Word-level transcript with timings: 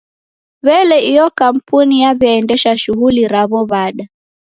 W'ele 0.65 0.97
iyo 1.11 1.25
kampuni 1.39 1.95
yaw'iaendesha 2.03 2.71
shughuli 2.81 3.23
raw'o 3.33 3.61
w'ada? 3.69 4.03